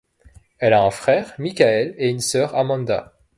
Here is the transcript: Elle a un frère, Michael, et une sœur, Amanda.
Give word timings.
Elle 0.57 0.73
a 0.73 0.81
un 0.83 0.89
frère, 0.89 1.31
Michael, 1.37 1.93
et 1.99 2.09
une 2.09 2.21
sœur, 2.21 2.55
Amanda. 2.55 3.13